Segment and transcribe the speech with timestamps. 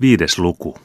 [0.00, 0.76] Viides luku.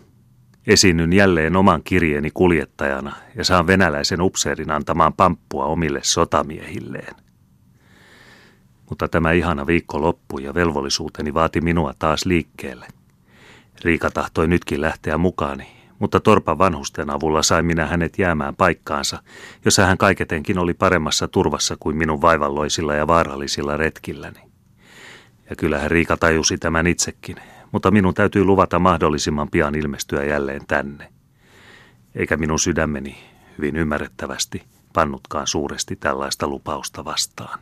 [0.67, 7.15] Esiinnyn jälleen oman kirjeeni kuljettajana ja saan venäläisen upseerin antamaan pamppua omille sotamiehilleen.
[8.89, 12.87] Mutta tämä ihana viikko loppui ja velvollisuuteni vaati minua taas liikkeelle.
[13.83, 15.67] Riika tahtoi nytkin lähteä mukaani,
[15.99, 19.23] mutta Torpan vanhusten avulla sain minä hänet jäämään paikkaansa,
[19.65, 24.39] jossa hän kaiketenkin oli paremmassa turvassa kuin minun vaivalloisilla ja vaarallisilla retkilläni.
[25.49, 27.35] Ja kyllähän Riika tajusi tämän itsekin,
[27.73, 31.13] mutta minun täytyy luvata mahdollisimman pian ilmestyä jälleen tänne.
[32.15, 33.17] Eikä minun sydämeni,
[33.57, 34.63] hyvin ymmärrettävästi,
[34.93, 37.59] pannutkaan suuresti tällaista lupausta vastaan.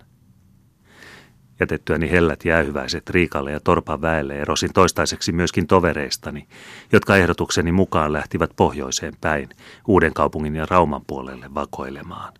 [1.60, 6.48] Jätettyäni hellät jäähyväiset Riikalle ja Torpan väelle erosin toistaiseksi myöskin tovereistani,
[6.92, 9.50] jotka ehdotukseni mukaan lähtivät pohjoiseen päin,
[9.88, 12.34] Uuden kaupungin ja Rauman puolelle vakoilemaan.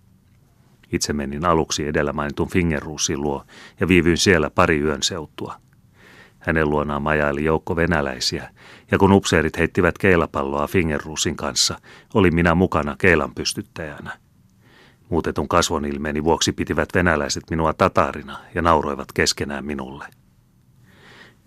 [0.92, 3.46] Itse menin aluksi edellä mainitun Fingerruusin luo
[3.80, 5.56] ja viivyin siellä pari yön seutua.
[6.42, 8.50] Hänen luonaan majaili joukko venäläisiä,
[8.92, 11.78] ja kun upseerit heittivät keilapalloa Fingerruusin kanssa,
[12.14, 14.18] oli minä mukana keilan pystyttäjänä.
[15.10, 20.06] Muutetun kasvonilmeeni vuoksi pitivät venäläiset minua tatarina ja nauroivat keskenään minulle.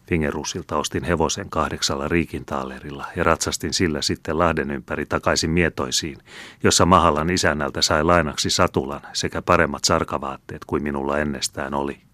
[0.09, 6.19] Fingerusilta ostin hevosen kahdeksalla riikintaalerilla ja ratsastin sillä sitten Lahden ympäri takaisin mietoisiin,
[6.63, 12.14] jossa Mahallan isännältä sai lainaksi satulan sekä paremmat sarkavaatteet kuin minulla ennestään oli.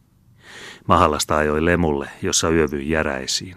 [0.90, 3.56] Mahallasta ajoi lemulle, jossa yövyin järäisiin.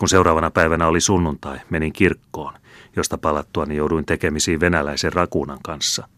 [0.00, 2.54] Kun seuraavana päivänä oli sunnuntai, menin kirkkoon,
[2.96, 6.08] josta palattuani jouduin tekemisiin venäläisen rakuunan kanssa–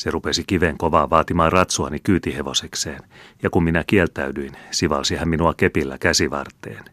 [0.00, 3.00] se rupesi kiven kovaa vaatimaan ratsuani kyytihevosekseen,
[3.42, 6.84] ja kun minä kieltäydyin, sivalsi hän minua kepillä käsivarteen.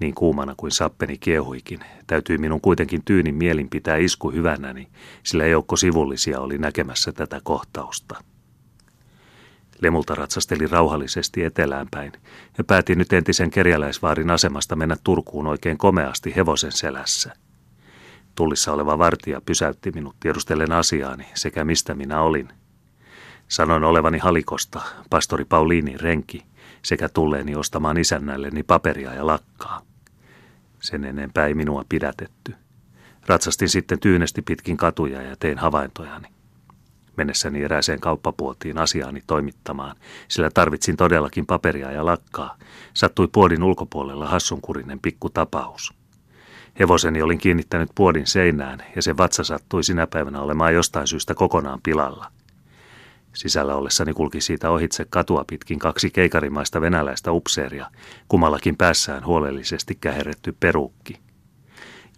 [0.00, 4.88] Niin kuumana kuin sappeni kiehuikin, täytyi minun kuitenkin tyynin mielin pitää isku hyvänäni,
[5.22, 8.24] sillä joukko sivullisia oli näkemässä tätä kohtausta.
[9.80, 12.12] Lemulta ratsasteli rauhallisesti eteläänpäin
[12.58, 17.32] ja päätin nyt entisen kerjäläisvaarin asemasta mennä Turkuun oikein komeasti hevosen selässä–
[18.38, 22.48] Tullissa oleva vartija pysäytti minut tiedustellen asiaani sekä mistä minä olin.
[23.48, 24.80] Sanoin olevani Halikosta,
[25.10, 26.44] pastori Pauliini renki,
[26.82, 29.82] sekä tulleeni ostamaan isännälleni paperia ja lakkaa.
[30.80, 32.54] Sen enempää ei minua pidätetty.
[33.26, 36.28] Ratsastin sitten tyynesti pitkin katuja ja tein havaintojani.
[37.18, 39.96] Mennessäni erääseen kauppapuotiin asiaani toimittamaan,
[40.28, 42.56] sillä tarvitsin todellakin paperia ja lakkaa,
[42.94, 45.94] sattui puodin ulkopuolella hassunkurinen pikku tapaus.
[46.80, 51.80] Hevoseni olin kiinnittänyt puodin seinään ja se vatsa sattui sinä päivänä olemaan jostain syystä kokonaan
[51.82, 52.30] pilalla.
[53.32, 57.90] Sisällä ollessani kulki siitä ohitse katua pitkin kaksi keikarimaista venäläistä upseeria,
[58.28, 61.27] kummallakin päässään huolellisesti käherretty perukki.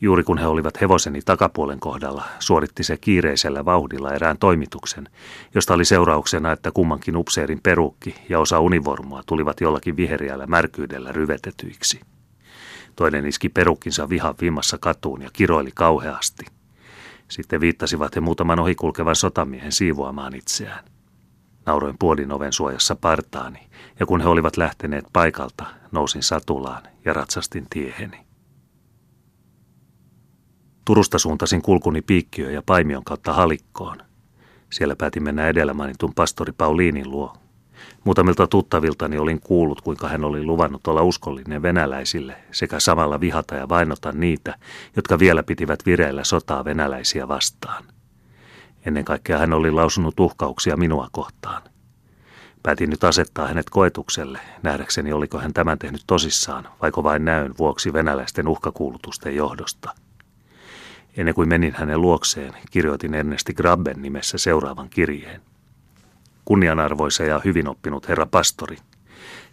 [0.03, 5.09] Juuri kun he olivat hevoseni takapuolen kohdalla, suoritti se kiireisellä vauhdilla erään toimituksen,
[5.55, 12.01] josta oli seurauksena, että kummankin upseerin perukki ja osa univormua tulivat jollakin viheriällä märkyydellä ryvetetyiksi.
[12.97, 16.45] Toinen iski perukkinsa vihan viimassa katuun ja kiroili kauheasti.
[17.29, 20.85] Sitten viittasivat he muutaman ohikulkevan sotamiehen siivoamaan itseään.
[21.67, 23.69] Nauroin puodin oven suojassa partaani,
[24.01, 28.30] ja kun he olivat lähteneet paikalta, nousin satulaan ja ratsastin tieheni.
[30.91, 33.97] Turusta suuntasin kulkuni Piikkiö ja Paimion kautta Halikkoon.
[34.71, 37.37] Siellä päätin mennä edellä mainitun pastori Pauliinin luo,
[38.05, 43.69] Muutamilta tuttaviltani olin kuullut, kuinka hän oli luvannut olla uskollinen venäläisille sekä samalla vihata ja
[43.69, 44.55] vainota niitä,
[44.97, 47.85] jotka vielä pitivät vireillä sotaa venäläisiä vastaan.
[48.87, 51.63] Ennen kaikkea hän oli lausunut uhkauksia minua kohtaan.
[52.63, 57.93] Päätin nyt asettaa hänet koetukselle, nähdäkseni oliko hän tämän tehnyt tosissaan, vaiko vain näyn vuoksi
[57.93, 59.95] venäläisten uhkakuulutusten johdosta.
[61.17, 65.41] Ennen kuin menin hänen luokseen, kirjoitin Ernesti Grabben nimessä seuraavan kirjeen.
[66.45, 68.77] Kunnianarvoisa ja hyvin oppinut herra pastori,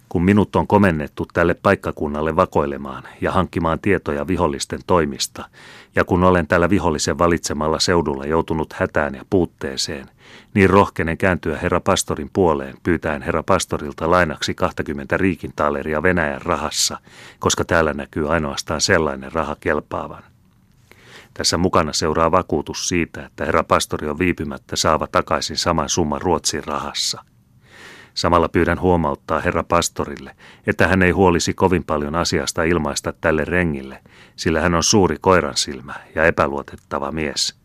[0.09, 5.46] kun minut on komennettu tälle paikkakunnalle vakoilemaan ja hankkimaan tietoja vihollisten toimista,
[5.96, 10.09] ja kun olen tällä vihollisen valitsemalla seudulla joutunut hätään ja puutteeseen,
[10.53, 17.00] niin rohkenen kääntyä herra pastorin puoleen pyytäen herra pastorilta lainaksi 20 riikintaaleria Venäjän rahassa,
[17.40, 20.23] koska täällä näkyy ainoastaan sellainen raha kelpaavan.
[21.37, 26.63] Tässä mukana seuraa vakuutus siitä, että herra pastori on viipymättä saava takaisin saman summan Ruotsin
[26.63, 27.23] rahassa.
[28.13, 30.35] Samalla pyydän huomauttaa herra pastorille,
[30.67, 34.01] että hän ei huolisi kovin paljon asiasta ilmaista tälle rengille,
[34.35, 37.59] sillä hän on suuri koiransilmä ja epäluotettava mies.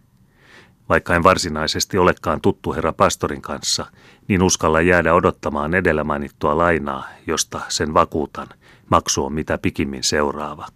[0.88, 3.86] Vaikka en varsinaisesti olekaan tuttu herra pastorin kanssa,
[4.28, 8.48] niin uskalla jäädä odottamaan edellä mainittua lainaa, josta sen vakuutan,
[8.90, 10.66] maksu on mitä pikimmin seuraava.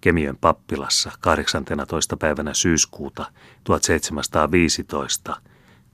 [0.00, 2.16] Kemiön pappilassa 18.
[2.16, 3.32] päivänä syyskuuta
[3.64, 5.36] 1715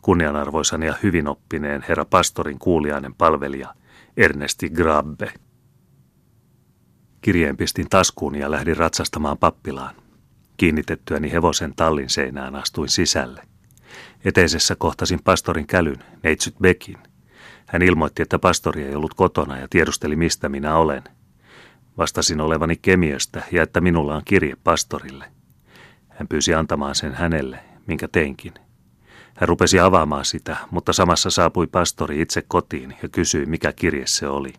[0.02, 3.74] kunnianarvoisan ja hyvin oppineen herra pastorin kuuliainen palvelija
[4.16, 5.32] Ernesti Grabbe.
[7.20, 9.94] Kirjeen pistin taskuun ja lähdin ratsastamaan pappilaan.
[10.56, 13.42] Kiinnitettyäni hevosen tallin seinään astuin sisälle.
[14.24, 16.98] Eteisessä kohtasin pastorin kälyn, neitsyt Bekin.
[17.66, 21.02] Hän ilmoitti, että pastori ei ollut kotona ja tiedusteli, mistä minä olen.
[21.98, 25.24] Vastasin olevani kemiöstä ja että minulla on kirje pastorille.
[26.08, 28.54] Hän pyysi antamaan sen hänelle, minkä teinkin.
[29.34, 34.28] Hän rupesi avaamaan sitä, mutta samassa saapui pastori itse kotiin ja kysyi, mikä kirje se
[34.28, 34.52] oli.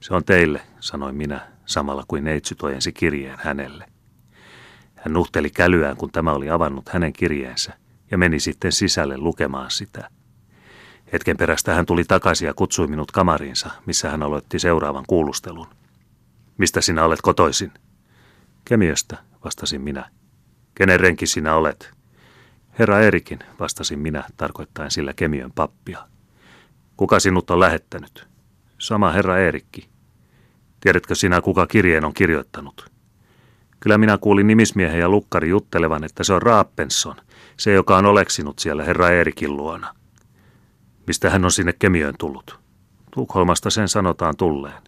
[0.00, 3.86] Se on teille, sanoin minä, samalla kuin neitsy tojensi kirjeen hänelle.
[4.94, 7.72] Hän nuhteli kälyään, kun tämä oli avannut hänen kirjeensä,
[8.10, 10.10] ja meni sitten sisälle lukemaan sitä.
[11.12, 15.66] Hetken perästä hän tuli takaisin ja kutsui minut kamariinsa, missä hän aloitti seuraavan kuulustelun.
[16.58, 17.72] Mistä sinä olet kotoisin?
[18.64, 20.10] Kemiöstä, vastasin minä.
[20.74, 21.90] Kenen renki sinä olet?
[22.78, 26.08] Herra Erikin, vastasin minä, tarkoittaen sillä kemiön pappia.
[26.96, 28.28] Kuka sinut on lähettänyt?
[28.78, 29.88] Sama herra Eerikki.
[30.80, 32.90] Tiedätkö sinä, kuka kirjeen on kirjoittanut?
[33.80, 37.16] Kyllä minä kuulin nimismiehen ja lukkari juttelevan, että se on Raappenson,
[37.56, 39.94] se joka on oleksinut siellä herra Eerikin luona.
[41.06, 42.58] Mistä hän on sinne kemiöön tullut?
[43.10, 44.82] Tukholmasta sen sanotaan tulleen.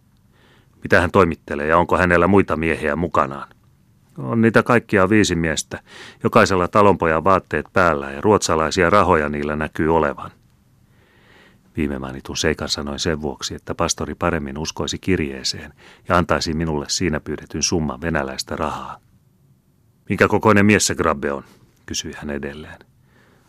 [0.86, 3.48] Mitä hän toimittelee ja onko hänellä muita miehiä mukanaan?
[4.18, 5.80] On niitä kaikkia viisi miestä,
[6.24, 10.30] jokaisella talonpojan vaatteet päällä ja ruotsalaisia rahoja niillä näkyy olevan.
[11.76, 15.72] Viime mainitun seikan sanoin sen vuoksi, että pastori paremmin uskoisi kirjeeseen
[16.08, 19.00] ja antaisi minulle siinä pyydetyn summan venäläistä rahaa.
[20.08, 21.44] Minkä kokoinen mies se Grabbe on,
[21.86, 22.78] kysyi hän edelleen.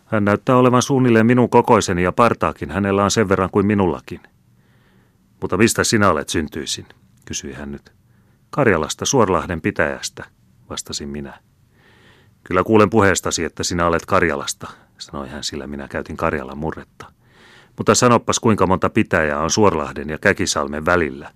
[0.05, 4.19] Hän näyttää olevan suunnilleen minun kokoiseni ja partaakin hänellä on sen verran kuin minullakin.
[5.41, 6.85] Mutta mistä sinä olet syntyisin,
[7.27, 7.91] kysyi hän nyt.
[8.49, 10.25] Karjalasta, Suorlahden pitäjästä,
[10.69, 11.39] vastasin minä.
[12.43, 17.05] Kyllä kuulen puheestasi, että sinä olet Karjalasta, sanoi hän, sillä minä käytin Karjalan murretta.
[17.77, 21.31] Mutta sanoppas, kuinka monta pitäjää on Suorlahden ja Käkisalmen välillä.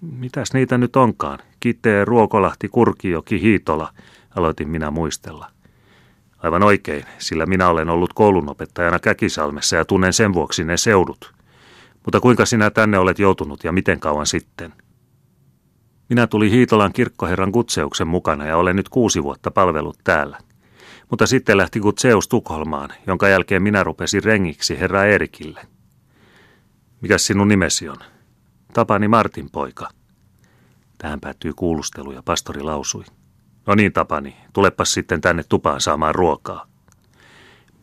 [0.00, 1.38] Mitäs niitä nyt onkaan?
[1.60, 3.92] Kitee, Ruokolahti, Kurkijoki, Hiitola,
[4.36, 5.50] aloitin minä muistella.
[6.38, 11.32] Aivan oikein, sillä minä olen ollut koulunopettajana Käkisalmessa ja tunnen sen vuoksi ne seudut.
[12.04, 14.72] Mutta kuinka sinä tänne olet joutunut ja miten kauan sitten?
[16.12, 20.38] Minä tuli Hiitolan kirkkoherran kutseuksen mukana ja olen nyt kuusi vuotta palvellut täällä.
[21.10, 25.66] Mutta sitten lähti kutseus Tukholmaan, jonka jälkeen minä rupesin rengiksi herra Erikille.
[27.00, 27.96] Mikäs sinun nimesi on?
[28.72, 29.88] Tapani Martin poika.
[30.98, 33.04] Tähän päättyy kuulustelu ja pastori lausui.
[33.66, 36.66] No niin, Tapani, tulepas sitten tänne tupaan saamaan ruokaa.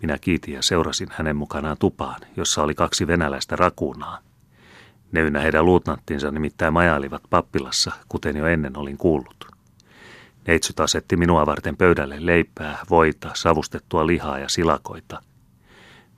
[0.02, 4.29] Minä kiitin ja seurasin hänen mukanaan tupaan, jossa oli kaksi venäläistä rakuunaa.
[5.12, 9.48] Ne ynnä heidän luutnanttinsa nimittäin majailivat pappilassa, kuten jo ennen olin kuullut.
[10.48, 15.22] Neitsyt asetti minua varten pöydälle leipää, voita, savustettua lihaa ja silakoita.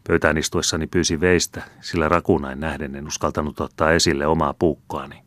[0.07, 5.23] Pöytään istuessani pyysi veistä, sillä rakunain nähden en uskaltanut ottaa esille omaa puukkoani.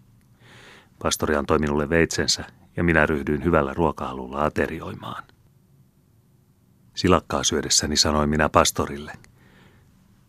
[1.02, 2.44] Pastori antoi minulle veitsensä
[2.76, 5.24] ja minä ryhdyin hyvällä ruokahalulla aterioimaan.
[6.94, 9.12] Silakkaa syödessäni sanoin minä pastorille.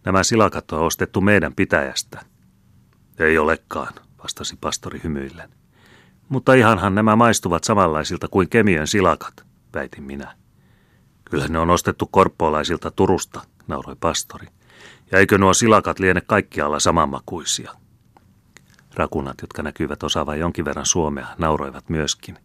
[0.05, 2.25] Nämä silakat on ostettu meidän pitäjästä.
[3.19, 5.49] Ei olekaan, vastasi pastori hymyillen.
[6.29, 10.35] Mutta ihanhan nämä maistuvat samanlaisilta kuin kemiön silakat, väitin minä.
[11.25, 14.47] Kyllä ne on ostettu korppoolaisilta Turusta, nauroi pastori.
[15.11, 17.71] Ja eikö nuo silakat liene kaikkialla samanmakuisia?
[18.95, 22.37] Rakunat, jotka näkyvät osaavan jonkin verran suomea, nauroivat myöskin.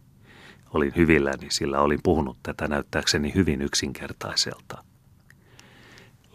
[0.73, 4.83] Olin hyvilläni, sillä olin puhunut tätä näyttääkseni hyvin yksinkertaiselta.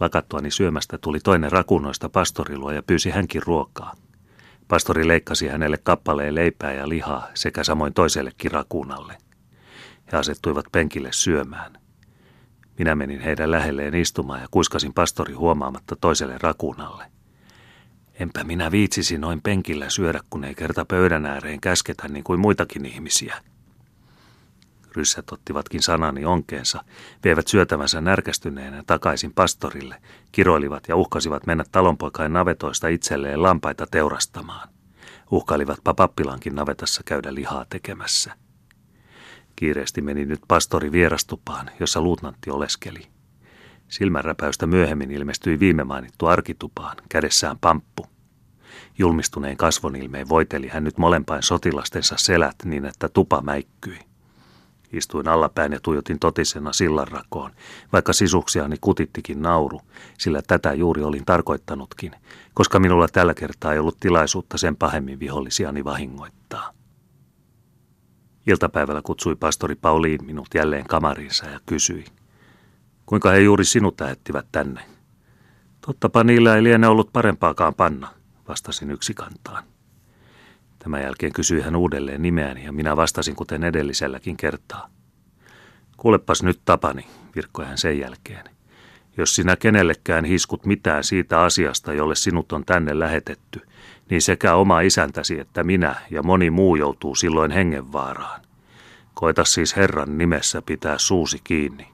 [0.01, 3.95] Lakattuani syömästä tuli toinen rakunoista pastorilua ja pyysi hänkin ruokaa.
[4.69, 9.19] Pastori leikkasi hänelle kappaleen leipää ja lihaa sekä samoin toisellekin rakunalle.
[10.13, 11.73] He asettuivat penkille syömään.
[12.79, 17.07] Minä menin heidän lähelleen istumaan ja kuiskasin pastori huomaamatta toiselle rakunalle.
[18.21, 22.87] Enpä minä viitsisi noin penkillä syödä, kun ei kerta pöydän ääreen käsketä niin kuin muitakin
[22.87, 23.35] ihmisiä.
[24.97, 26.85] Ryssät ottivatkin sanani onkeensa,
[27.25, 34.69] veivät syötävänsä närkästyneenä takaisin pastorille, kiroilivat ja uhkasivat mennä talonpoikain navetoista itselleen lampaita teurastamaan.
[35.31, 38.35] Uhkailivatpa pappilankin navetassa käydä lihaa tekemässä.
[39.57, 43.07] Kiireesti meni nyt pastori vierastupaan, jossa luutnantti oleskeli.
[43.89, 48.07] Silmänräpäystä myöhemmin ilmestyi viime mainittu arkitupaan, kädessään pamppu.
[48.99, 54.06] Julmistuneen kasvonilmeen voiteli hän nyt molempain sotilastensa selät niin, että tupa mäikkyi.
[54.93, 57.51] Istuin allapäin ja tuijotin totisena sillanrakoon,
[57.93, 59.81] vaikka sisuksiani kutittikin nauru,
[60.19, 62.13] sillä tätä juuri olin tarkoittanutkin,
[62.55, 66.73] koska minulla tällä kertaa ei ollut tilaisuutta sen pahemmin vihollisiani vahingoittaa.
[68.47, 72.05] Iltapäivällä kutsui pastori Pauliin minut jälleen kamariinsa ja kysyi,
[73.07, 74.81] kuinka he juuri sinut lähettivät tänne.
[75.81, 78.09] Tottapa niillä ei liene ollut parempaakaan panna,
[78.49, 79.65] vastasin yksi kantaan.
[80.87, 84.91] Tämän jälkeen kysyi hän uudelleen nimeäni ja minä vastasin kuten edelliselläkin kertaa.
[85.97, 88.45] Kuulepas nyt Tapani, virkkoi hän sen jälkeen.
[89.17, 93.61] Jos sinä kenellekään hiskut mitään siitä asiasta, jolle sinut on tänne lähetetty,
[94.11, 98.41] niin sekä oma isäntäsi että minä ja moni muu joutuu silloin hengenvaaraan.
[99.15, 101.89] Koita siis Herran nimessä pitää suusi kiinni.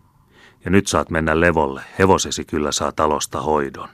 [0.64, 3.88] Ja nyt saat mennä levolle, hevosesi kyllä saa talosta hoidon.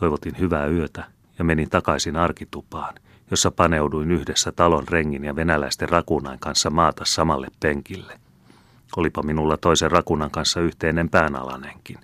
[0.00, 1.04] Toivotin hyvää yötä
[1.38, 2.94] ja menin takaisin arkitupaan,
[3.32, 8.20] jossa paneuduin yhdessä talon rengin ja venäläisten rakunain kanssa maata samalle penkille.
[8.96, 11.98] Olipa minulla toisen rakunan kanssa yhteinen päänalainenkin.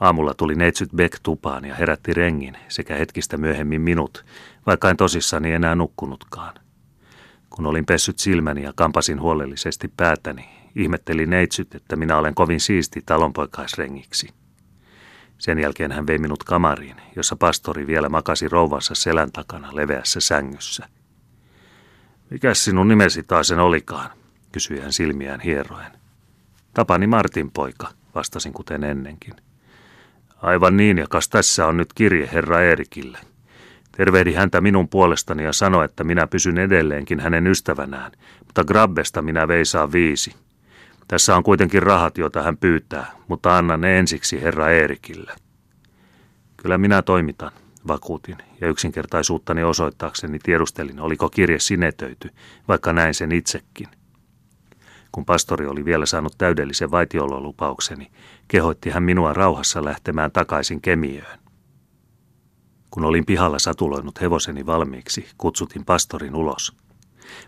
[0.00, 4.24] Aamulla tuli neitsyt Beck tupaan ja herätti rengin sekä hetkistä myöhemmin minut,
[4.66, 6.54] vaikka en tosissani enää nukkunutkaan.
[7.50, 13.02] Kun olin pessyt silmäni ja kampasin huolellisesti päätäni, ihmetteli neitsyt, että minä olen kovin siisti
[13.06, 14.28] talonpoikaisrengiksi.
[15.42, 20.88] Sen jälkeen hän vei minut kamariin, jossa pastori vielä makasi rouvansa selän takana leveässä sängyssä.
[22.30, 24.10] Mikäs sinun nimesi taasen olikaan,
[24.52, 25.92] kysyi hän silmiään hieroen.
[26.74, 29.34] Tapani Martin poika, vastasin kuten ennenkin.
[30.42, 33.18] Aivan niin, ja kas tässä on nyt kirje herra Eerikille.
[33.96, 38.12] Tervehdi häntä minun puolestani ja sano, että minä pysyn edelleenkin hänen ystävänään,
[38.46, 40.34] mutta Grabbesta minä veisaan viisi.
[41.08, 45.32] Tässä on kuitenkin rahat, joita hän pyytää, mutta annan ne ensiksi herra Eerikille.
[46.56, 47.52] Kyllä minä toimitan,
[47.86, 52.30] vakuutin, ja yksinkertaisuuttani osoittaakseni tiedustelin, oliko kirje sinetöity,
[52.68, 53.88] vaikka näin sen itsekin.
[55.12, 58.10] Kun pastori oli vielä saanut täydellisen vaitiololupaukseni,
[58.48, 61.38] kehoitti hän minua rauhassa lähtemään takaisin Kemiöön.
[62.90, 66.76] Kun olin pihalla satuloinut hevoseni valmiiksi, kutsutin pastorin ulos.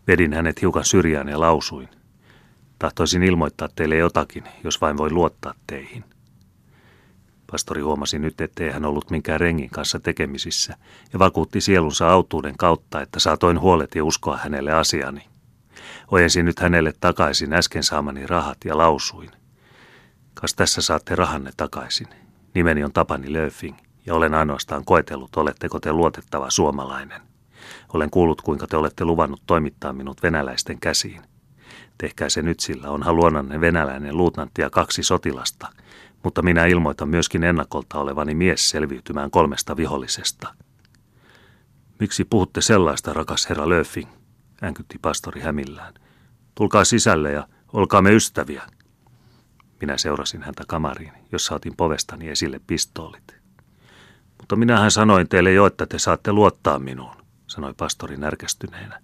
[0.06, 1.88] Vedin hänet hiukan syrjään ja lausuin.
[2.78, 6.04] Tahtoisin ilmoittaa teille jotakin, jos vain voi luottaa teihin.
[7.50, 10.76] Pastori huomasi nyt, ettei hän ollut minkään rengin kanssa tekemisissä,
[11.12, 15.28] ja vakuutti sielunsa autuuden kautta, että saatoin huolet ja uskoa hänelle asiani.
[16.10, 19.30] Ojensin nyt hänelle takaisin äsken saamani rahat ja lausuin.
[20.34, 22.08] Kas tässä saatte rahanne takaisin.
[22.54, 23.76] Nimeni on Tapani Löfing
[24.06, 27.22] ja olen ainoastaan koetellut, oletteko te luotettava suomalainen.
[27.94, 31.22] Olen kuullut, kuinka te olette luvannut toimittaa minut venäläisten käsiin.
[31.98, 35.68] Tehkää se nyt sillä, onhan luonanne venäläinen luutnantti ja kaksi sotilasta,
[36.22, 40.54] mutta minä ilmoitan myöskin ennakolta olevani mies selviytymään kolmesta vihollisesta.
[42.00, 44.08] Miksi puhutte sellaista, rakas herra Löfing?
[44.62, 45.94] änkytti pastori hämillään.
[46.54, 48.62] Tulkaa sisälle ja olkaamme ystäviä.
[49.80, 53.36] Minä seurasin häntä kamariin, jossa otin povestani esille pistoolit.
[54.38, 57.16] Mutta minähän sanoin teille jo, että te saatte luottaa minuun,
[57.46, 59.00] sanoi pastori närkästyneenä.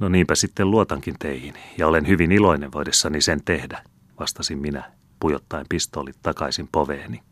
[0.00, 3.82] No niinpä sitten luotankin teihin, ja olen hyvin iloinen voidessani sen tehdä,
[4.20, 7.22] vastasin minä, pujottaen pistoolit takaisin poveeni.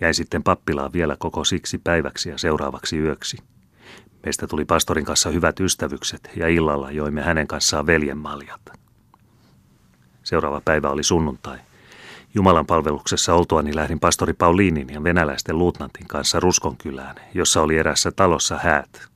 [0.00, 3.36] Jäin sitten pappilaan vielä koko siksi päiväksi ja seuraavaksi yöksi.
[4.24, 8.60] Meistä tuli pastorin kanssa hyvät ystävykset ja illalla joimme hänen kanssaan veljenmaljat.
[10.22, 11.58] Seuraava päivä oli sunnuntai.
[12.34, 18.58] Jumalan palveluksessa oltuani lähdin pastori Pauliinin ja venäläisten luutnantin kanssa Ruskonkylään, jossa oli erässä talossa
[18.62, 19.11] häät.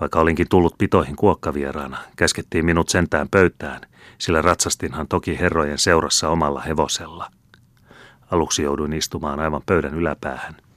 [0.00, 3.80] Vaikka olinkin tullut pitoihin kuokkavieraana, käskettiin minut sentään pöytään,
[4.18, 7.30] sillä ratsastinhan toki herrojen seurassa omalla hevosella.
[8.30, 10.56] Aluksi jouduin istumaan aivan pöydän yläpäähän–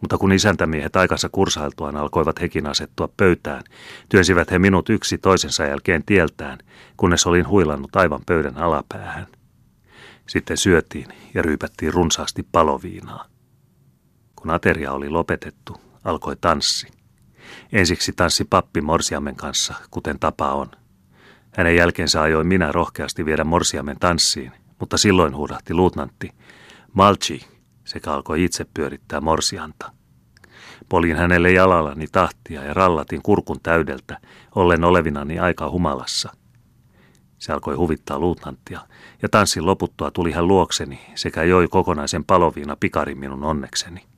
[0.00, 3.64] mutta kun isäntämiehet aikansa kursailtuaan alkoivat hekin asettua pöytään,
[4.08, 6.58] työnsivät he minut yksi toisensa jälkeen tieltään,
[6.96, 9.26] kunnes olin huilannut aivan pöydän alapäähän.
[10.28, 13.26] Sitten syötiin ja ryypättiin runsaasti paloviinaa.
[14.36, 16.95] Kun ateria oli lopetettu, alkoi tanssi.
[17.72, 20.70] Ensiksi tanssi pappi Morsiamen kanssa, kuten tapa on.
[21.56, 26.30] Hänen jälkeensä ajoin minä rohkeasti viedä Morsiamen tanssiin, mutta silloin huudahti luutnantti,
[26.92, 27.46] Malchi,
[27.84, 29.92] sekä alkoi itse pyörittää morsianta.
[30.88, 34.18] Polin hänelle jalallani tahtia ja rallatin kurkun täydeltä,
[34.54, 36.32] ollen olevinani aika humalassa.
[37.38, 38.80] Se alkoi huvittaa luutnanttia,
[39.22, 44.15] ja tanssin loputtua tuli hän luokseni sekä joi kokonaisen paloviina pikarin minun onnekseni.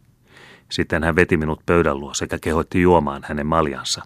[0.70, 4.02] Sitten hän veti minut pöydän luo sekä kehoitti juomaan hänen maljansa.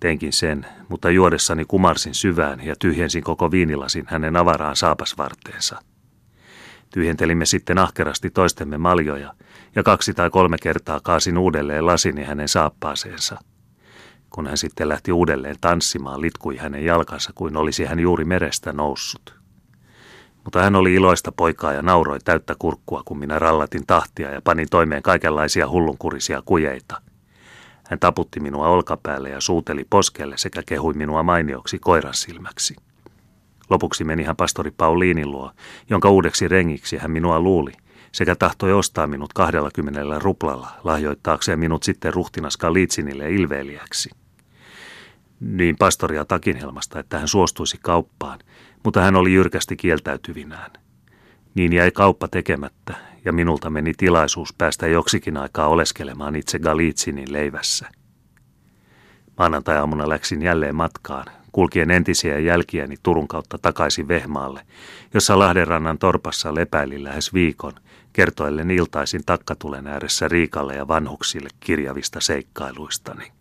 [0.00, 5.80] Teinkin sen, mutta juodessani kumarsin syvään ja tyhjensin koko viinilasin hänen avaraan saapasvarteensa.
[6.90, 9.34] Tyhjentelimme sitten ahkerasti toistemme maljoja,
[9.74, 13.38] ja kaksi tai kolme kertaa kaasin uudelleen lasini hänen saappaaseensa.
[14.30, 19.45] Kun hän sitten lähti uudelleen tanssimaan, litkui hänen jalkansa kuin olisi hän juuri merestä noussut.
[20.46, 24.66] Mutta hän oli iloista poikaa ja nauroi täyttä kurkkua, kun minä rallatin tahtia ja panin
[24.70, 27.02] toimeen kaikenlaisia hullunkurisia kujeita.
[27.90, 32.76] Hän taputti minua olkapäälle ja suuteli poskelle sekä kehui minua mainioksi koiran silmäksi.
[33.70, 35.50] Lopuksi meni hän pastori Pauliinin luo,
[35.90, 37.72] jonka uudeksi rengiksi hän minua luuli,
[38.12, 44.10] sekä tahtoi ostaa minut 20 ruplalla, lahjoittaakseen minut sitten ruhtinas Kalitsinille ilveilijäksi.
[45.40, 48.38] Niin pastoria Takinhelmasta, että hän suostuisi kauppaan,
[48.84, 50.70] mutta hän oli jyrkästi kieltäytyvinään.
[51.54, 57.88] Niin jäi kauppa tekemättä, ja minulta meni tilaisuus päästä joksikin aikaa oleskelemaan itse Galitsinin leivässä.
[59.38, 64.66] Maanantai-aamuna läksin jälleen matkaan, kulkien entisiä jälkiäni Turun kautta takaisin Vehmaalle,
[65.14, 67.72] jossa Lahdenrannan torpassa lepäili lähes viikon,
[68.12, 73.32] kertoillen iltaisin takkatulen ääressä Riikalle ja vanhuksille kirjavista seikkailuistani.